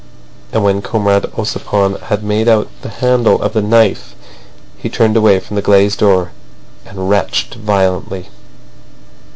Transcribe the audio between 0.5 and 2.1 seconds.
And when Comrade Ossipon